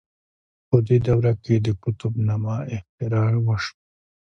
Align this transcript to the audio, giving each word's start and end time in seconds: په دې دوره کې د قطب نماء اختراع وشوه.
په 0.67 0.77
دې 0.87 0.97
دوره 1.07 1.31
کې 1.43 1.55
د 1.65 1.67
قطب 1.83 2.13
نماء 2.27 2.61
اختراع 2.75 3.31
وشوه. 3.45 3.77